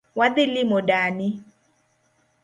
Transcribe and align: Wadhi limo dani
Wadhi 0.19 0.43
limo 0.53 0.77
dani 0.89 1.27